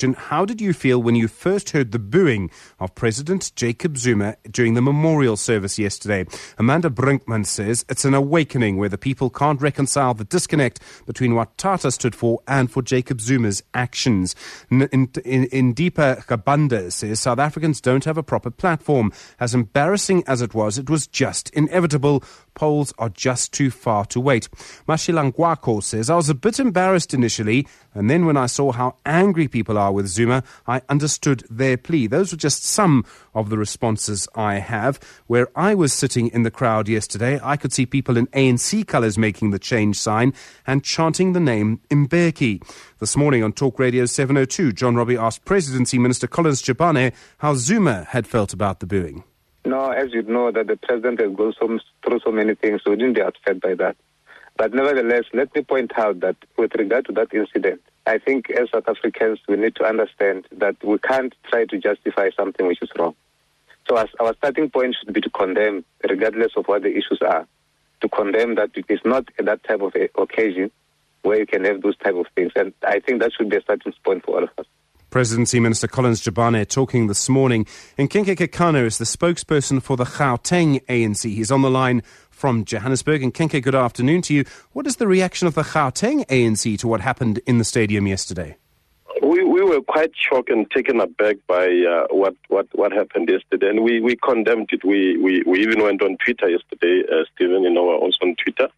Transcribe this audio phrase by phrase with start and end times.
[0.00, 4.74] How did you feel when you first heard the booing of President Jacob Zuma during
[4.74, 6.24] the memorial service yesterday?
[6.56, 11.58] Amanda Brinkman says it's an awakening where the people can't reconcile the disconnect between what
[11.58, 14.36] Tata stood for and for Jacob Zuma's actions.
[14.70, 19.12] In, in, in Deepa Kabanda says South Africans don't have a proper platform.
[19.40, 22.22] As embarrassing as it was, it was just inevitable.
[22.58, 24.48] Polls are just too far to wait.
[24.88, 29.46] Mashilangwako says, I was a bit embarrassed initially, and then when I saw how angry
[29.46, 32.08] people are with Zuma, I understood their plea.
[32.08, 34.98] Those were just some of the responses I have.
[35.28, 39.16] Where I was sitting in the crowd yesterday, I could see people in ANC colours
[39.16, 40.34] making the change sign
[40.66, 42.60] and chanting the name Mbeki.
[42.98, 48.02] This morning on Talk Radio 702, John Robbie asked Presidency Minister Collins Chabane how Zuma
[48.08, 49.22] had felt about the booing.
[49.68, 51.52] No, as you know, that the president has gone
[52.02, 53.98] through so many things, so we didn't be upset by that.
[54.56, 58.70] But nevertheless, let me point out that with regard to that incident, I think as
[58.70, 62.88] South Africans, we need to understand that we can't try to justify something which is
[62.98, 63.14] wrong.
[63.86, 67.46] So our starting point should be to condemn, regardless of what the issues are,
[68.00, 70.70] to condemn that it is not that type of occasion
[71.24, 72.52] where you can have those type of things.
[72.56, 74.64] And I think that should be a starting point for all of us.
[75.10, 77.66] Presidency Minister Collins Chabane talking this morning.
[77.96, 81.34] And Nkenke Kekana is the spokesperson for the Gauteng ANC.
[81.34, 83.22] He's on the line from Johannesburg.
[83.22, 84.44] And Nkenke, good afternoon to you.
[84.72, 88.56] What is the reaction of the Gauteng ANC to what happened in the stadium yesterday?
[89.22, 93.70] We, we were quite shocked and taken aback by uh, what, what, what happened yesterday,
[93.70, 94.84] and we, we condemned it.
[94.84, 98.68] We, we, we even went on Twitter yesterday, uh, Stephen, you know, also on Twitter,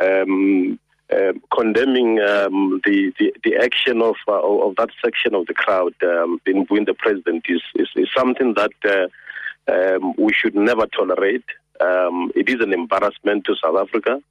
[0.00, 0.78] um,
[1.12, 5.94] uh, condemning um, the, the, the action of uh, of that section of the crowd
[6.02, 10.86] um, in between the president is, is, is something that uh, um, we should never
[10.86, 11.44] tolerate.
[11.80, 14.22] Um, it is an embarrassment to South Africa,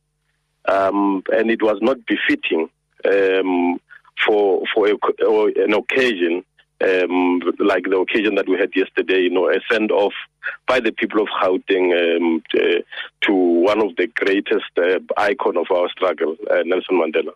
[0.65, 2.69] um, and it was not befitting
[3.05, 3.79] um,
[4.25, 6.43] for for a, an occasion
[6.83, 9.21] um, like the occasion that we had yesterday.
[9.21, 10.13] You know, a send off
[10.67, 12.83] by the people of Gauteng um, to,
[13.21, 17.33] to, one of the greatest uh, icon of our struggle, uh, Nelson Mandela.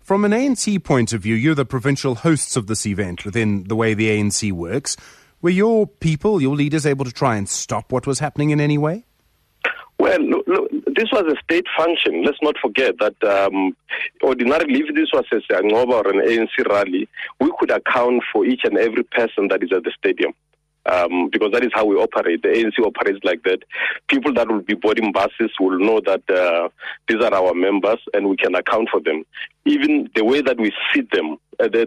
[0.00, 3.76] From an ANC point of view, you're the provincial hosts of this event within the
[3.76, 4.96] way the ANC works.
[5.42, 8.78] Were your people, your leaders, able to try and stop what was happening in any
[8.78, 9.04] way?
[9.98, 12.24] Well, look, look, this was a state function.
[12.24, 13.76] Let's not forget that um,
[14.22, 17.08] ordinarily, if this was a Siyanqoba or an ANC rally,
[17.40, 20.32] we could account for each and every person that is at the stadium.
[20.86, 22.42] Um, because that is how we operate.
[22.42, 23.58] The ANC operates like that.
[24.08, 26.70] People that will be boarding buses will know that uh,
[27.06, 29.24] these are our members and we can account for them.
[29.66, 31.82] Even the way that we seat them, uh, the,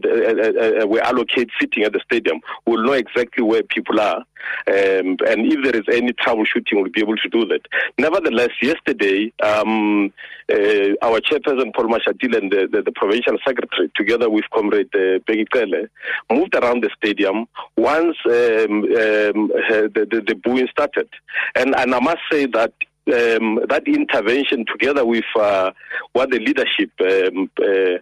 [0.79, 4.23] uh, uh, we allocate seating at the stadium, we'll know exactly where people are.
[4.67, 7.61] Um, and if there is any troubleshooting, we'll be able to do that.
[7.97, 10.13] Nevertheless, yesterday, um,
[10.51, 15.19] uh, our chairperson, Paul Mashatile, and the, the, the, provincial secretary, together with Comrade uh,
[15.27, 15.87] Bheki Cele,
[16.29, 17.47] moved around the stadium
[17.77, 19.47] once um, um,
[19.93, 21.09] the, the, the booing started.
[21.55, 22.73] And, and I must say that
[23.07, 25.71] um, that intervention together with uh,
[26.13, 27.97] what the leadership um, uh,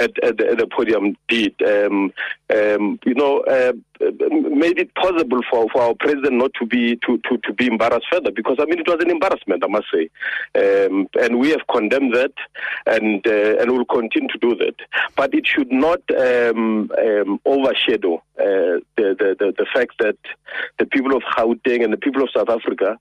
[0.00, 2.12] at, at, the, at, the, podium did, um,
[2.54, 7.18] um you know, uh, made it possible for, for our president not to be to,
[7.28, 8.30] to, to be embarrassed further.
[8.30, 10.08] Because I mean, it was an embarrassment, I must say,
[10.54, 12.32] um, and we have condemned that,
[12.86, 14.76] and uh, and will continue to do that.
[15.16, 16.90] But it should not um,
[17.44, 20.16] overshadow uh, the, the, the the fact that
[20.78, 22.98] the people of Gauteng and the people of South Africa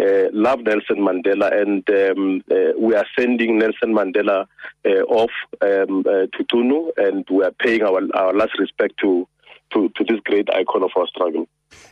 [0.00, 4.46] uh, love Nelson Mandela, and um, uh, we are sending Nelson Mandela
[4.84, 5.30] uh, off
[5.62, 9.26] um, uh, to Qunu, and we are paying our, our last respect to,
[9.72, 11.48] to, to this great icon of our struggle.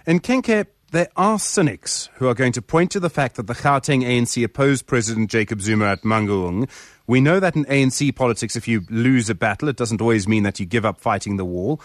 [0.06, 3.54] And Nkenke, there are cynics who are going to point to the fact that the
[3.54, 6.71] Gauteng ANC opposed President Jacob Zuma at Mangaung.
[7.06, 10.44] We know that in ANC politics, if you lose a battle, it doesn't always mean
[10.44, 11.78] that you give up fighting the war.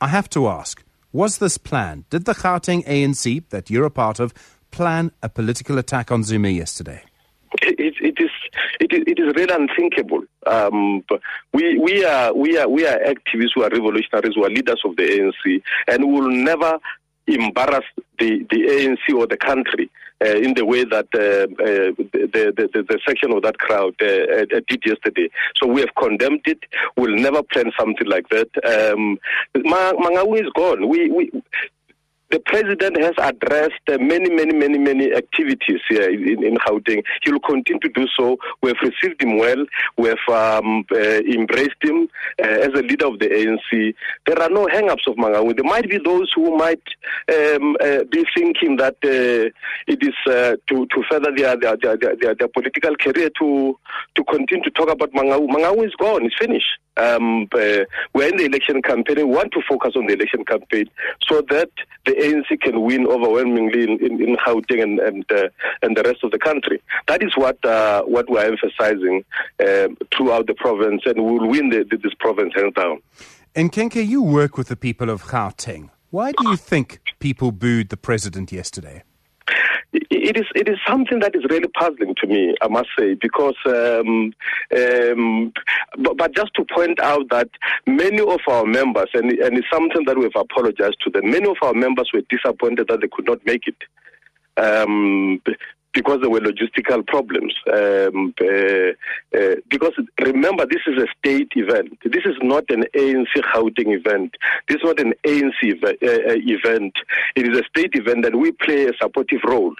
[0.00, 2.08] I have to ask, was this planned?
[2.08, 4.32] Did the Gauteng ANC that you're a part of
[4.72, 7.02] plan a political attack on Zuma yesterday?
[7.60, 8.30] It, it is
[8.80, 10.22] it it is really unthinkable.
[10.46, 11.04] Um,
[11.52, 14.96] we we are we are we are activists who are revolutionaries who are leaders of
[14.96, 16.78] the ANC, and we will never
[17.26, 17.84] embarrass
[18.18, 19.90] the, the ANC or the country
[20.24, 23.94] uh, in the way that uh, uh, the, the, the, the, section of that crowd
[24.02, 25.28] uh, uh, did yesterday.
[25.56, 26.60] So we have condemned it.
[26.96, 28.48] We'll never plan something like that.
[28.64, 29.18] Um,
[29.54, 30.88] is gone.
[30.88, 31.30] We, we,
[32.32, 37.02] the president has addressed many, many, many, many activities here in, in Gauteng.
[37.22, 38.38] He will continue to do so.
[38.62, 39.64] We have received him well.
[39.98, 42.08] We have um, uh, embraced him
[42.42, 43.94] uh, as a leader of the ANC.
[44.26, 45.54] There are no hang-ups of Mangaung.
[45.54, 46.82] There might be those who might
[47.30, 49.50] um, uh, be thinking that uh,
[49.86, 53.78] it is uh, to, to further their their, their, their, their, political career to,
[54.14, 55.48] to continue to talk about Mangaung.
[55.48, 56.24] Mangaung is gone.
[56.24, 56.78] It's finished.
[56.96, 59.16] Um, uh, we're in the election campaign.
[59.16, 60.86] We want to focus on the election campaign
[61.26, 61.70] so that
[62.04, 65.48] the ANC can win overwhelmingly in, in, in Gauteng and and, uh,
[65.82, 66.82] and the rest of the country.
[67.08, 69.24] That is what uh, what we're emphasizing
[69.66, 73.00] um, throughout the province, and we'll win the, the, this province hands down.
[73.54, 75.90] And Kenke, you work with the people of Gauteng.
[76.10, 79.02] Why do you think people booed the president yesterday?
[79.92, 83.56] It is it is something that is really puzzling to me, I must say, because
[83.66, 84.32] um,
[84.76, 85.52] um,
[85.98, 87.48] but, but, just to point out that
[87.86, 91.56] many of our members, and, and it's something that we've apologized to them, many of
[91.62, 93.76] our members were disappointed that they could not make it.
[94.56, 95.40] Um,
[95.92, 97.54] because there were logistical problems.
[97.72, 98.92] Um, uh,
[99.36, 101.98] uh, because remember, this is a state event.
[102.04, 104.36] This is not an ANC Gauteng event.
[104.68, 106.94] This is not an ANC ev- uh, uh, event.
[107.36, 109.74] It is a state event, and we play a supportive role.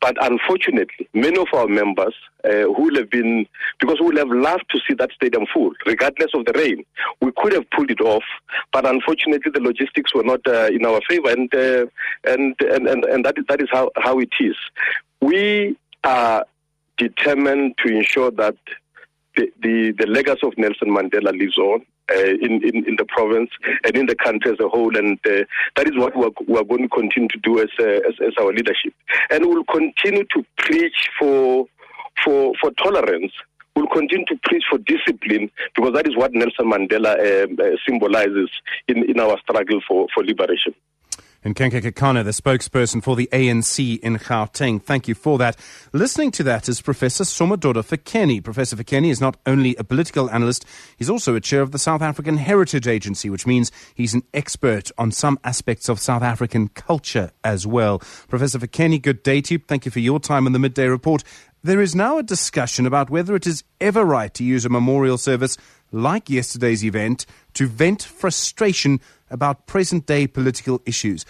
[0.00, 2.14] But unfortunately, many of our members
[2.44, 3.46] uh, who have been,
[3.80, 6.84] because we would have loved to see that stadium full, regardless of the rain.
[7.20, 8.24] We could have pulled it off,
[8.72, 11.52] but unfortunately, the logistics were not uh, in our favor, and,
[12.24, 14.56] and and and and that that is how how it is.
[15.20, 16.44] We are
[16.96, 18.56] determined to ensure that
[19.36, 23.50] the, the, the legacy of Nelson Mandela lives on uh, in, in, in, the province
[23.84, 24.96] and in the country as a whole.
[24.96, 25.44] And uh,
[25.76, 28.52] that is what we're, we're, going to continue to do as, uh, as, as, our
[28.52, 28.94] leadership.
[29.30, 31.66] And we'll continue to preach for,
[32.24, 33.32] for, for tolerance.
[33.74, 38.48] We'll continue to preach for discipline because that is what Nelson Mandela um, uh, symbolizes
[38.88, 40.74] in, in our struggle for, for liberation
[41.46, 44.82] and Kekana, the spokesperson for the ANC in Gauteng.
[44.82, 45.56] Thank you for that.
[45.92, 48.42] Listening to that is Professor Somadoda Fikeni.
[48.42, 50.64] Professor Fikeni is not only a political analyst,
[50.96, 54.90] he's also a chair of the South African Heritage Agency, which means he's an expert
[54.98, 58.00] on some aspects of South African culture as well.
[58.26, 59.60] Professor Fikeni, good day to you.
[59.60, 61.22] Thank you for your time on the Midday Report.
[61.62, 65.16] There is now a discussion about whether it is ever right to use a memorial
[65.16, 65.56] service
[65.92, 69.00] like yesterday's event to vent frustration
[69.30, 71.24] about present day political issues.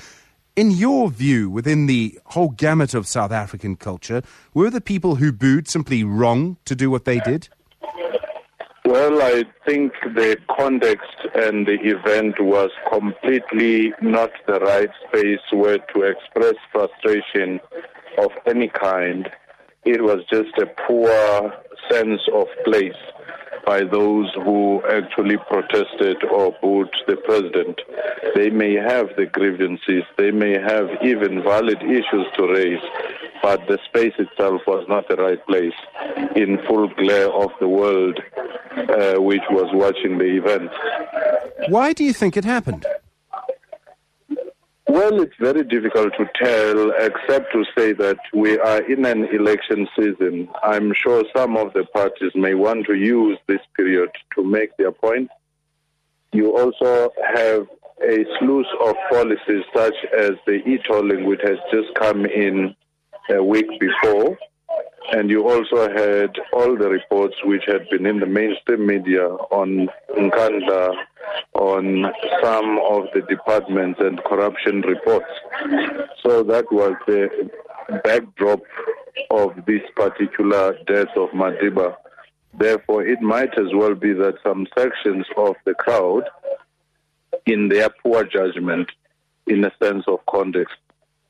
[0.56, 4.22] In your view, within the whole gamut of South African culture,
[4.54, 7.48] were the people who booed simply wrong to do what they did?
[8.86, 15.78] Well, I think the context and the event was completely not the right space where
[15.78, 17.60] to express frustration
[18.16, 19.28] of any kind.
[19.84, 21.52] It was just a poor
[21.90, 22.94] sense of place
[23.66, 27.80] by those who actually protested or booed the president.
[28.36, 32.82] They may have the grievances, they may have even valid issues to raise,
[33.42, 35.74] but the space itself was not the right place
[36.36, 38.20] in full glare of the world
[38.76, 40.70] uh, which was watching the event.
[41.68, 42.86] Why do you think it happened?
[44.88, 49.88] Well, it's very difficult to tell, except to say that we are in an election
[49.98, 50.48] season.
[50.62, 54.92] I'm sure some of the parties may want to use this period to make their
[54.92, 55.28] point.
[56.32, 57.66] You also have
[58.00, 62.76] a slew of policies such as the e-tolling, which has just come in
[63.30, 64.38] a week before.
[65.12, 69.88] And you also had all the reports which had been in the mainstream media on
[70.16, 70.94] Nkandla
[71.54, 72.12] on
[72.42, 75.30] some of the departments and corruption reports.
[76.22, 77.50] So that was the
[78.04, 78.60] backdrop
[79.30, 81.96] of this particular death of Madiba.
[82.58, 86.24] Therefore, it might as well be that some sections of the crowd,
[87.44, 88.90] in their poor judgment,
[89.46, 90.74] in a sense of context,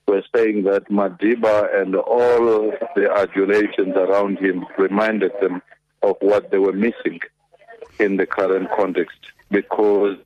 [0.07, 5.63] were saying that Madiba and all the adulations around him reminded them
[6.03, 7.21] of what they were missing
[7.99, 9.19] in the current context
[9.51, 10.17] because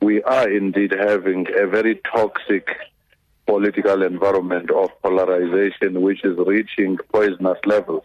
[0.00, 2.68] we are indeed having a very toxic
[3.46, 8.04] political environment of polarization which is reaching poisonous levels.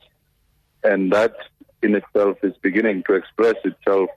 [0.84, 1.36] And that
[1.82, 4.10] in itself is beginning to express itself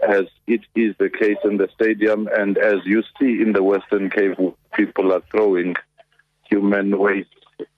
[0.00, 4.08] as it is the case in the stadium and as you see in the Western
[4.08, 4.38] Cape,
[4.74, 5.76] people are throwing
[6.50, 7.28] human waste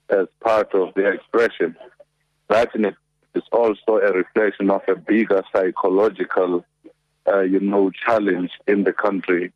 [0.08, 1.76] as part of their expression.
[2.48, 2.86] That in
[3.34, 6.64] is also a reflection of a bigger psychological
[7.26, 9.52] uh, you know, challenge in the country.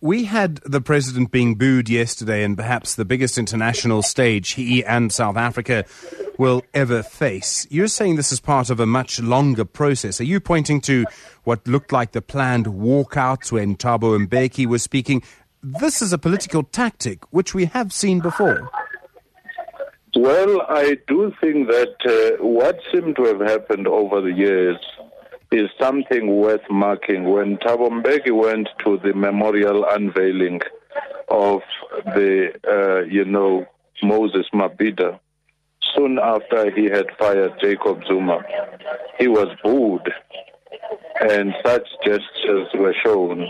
[0.00, 5.10] We had the president being booed yesterday, and perhaps the biggest international stage he and
[5.10, 5.86] South Africa
[6.38, 7.66] will ever face.
[7.70, 10.20] You're saying this is part of a much longer process.
[10.20, 11.06] Are you pointing to
[11.44, 15.22] what looked like the planned walkout when Thabo Mbeki was speaking?
[15.66, 18.70] This is a political tactic which we have seen before.
[20.14, 24.76] Well, I do think that uh, what seemed to have happened over the years
[25.50, 27.30] is something worth marking.
[27.30, 30.60] When Thabo Mbeki went to the memorial unveiling
[31.28, 31.62] of
[32.04, 33.64] the, uh, you know,
[34.02, 35.18] Moses Mabhida,
[35.96, 38.42] soon after he had fired Jacob Zuma,
[39.18, 40.12] he was booed.
[41.30, 43.46] And such gestures were shown.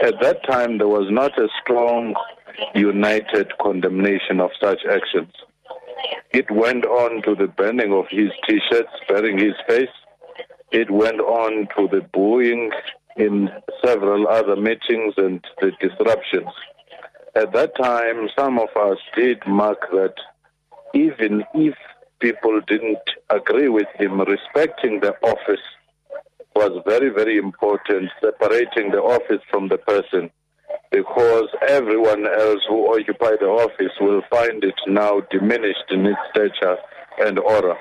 [0.00, 2.14] At that time, there was not a strong,
[2.74, 5.32] united condemnation of such actions.
[6.32, 9.88] It went on to the burning of his t-shirts bearing his face.
[10.70, 12.70] It went on to the booing
[13.16, 13.50] in
[13.84, 16.52] several other meetings and the disruptions.
[17.34, 20.14] At that time, some of us did mark that
[20.94, 21.74] even if
[22.20, 22.98] people didn't
[23.30, 25.60] agree with him, respecting the office
[26.68, 30.30] was very, very important, separating the office from the person,
[30.90, 36.76] because everyone else who occupy the office will find it now diminished in its stature
[37.20, 37.76] and aura.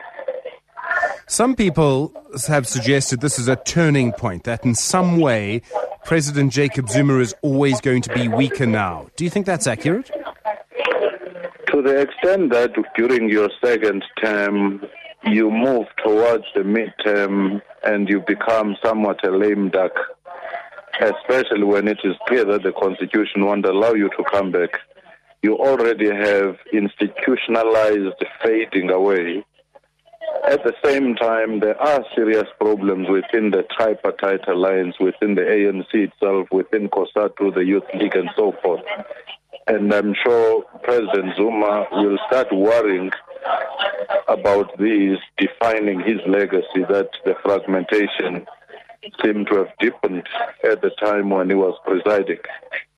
[1.28, 2.14] Some people
[2.48, 5.62] have suggested this is a turning point, that in some way
[6.06, 9.08] President Jacob Zuma is always going to be weaker now.
[9.18, 10.10] Do you think that's accurate?
[11.72, 14.86] To the extent that during your second term
[15.32, 19.94] you move towards the midterm and you become somewhat a lame duck,
[21.00, 24.80] especially when it is clear that the Constitution won't allow you to come back.
[25.42, 29.44] You already have institutionalized fading away
[30.48, 35.94] at the same time, there are serious problems within the tripartite alliance, within the ANC
[35.94, 38.82] itself, within COSATU, the Youth League, and so forth.
[39.68, 43.12] And I'm sure President Zuma will start worrying
[44.28, 48.48] about these, defining his legacy that the fragmentation
[49.24, 50.28] seemed to have deepened
[50.64, 52.40] at the time when he was presiding.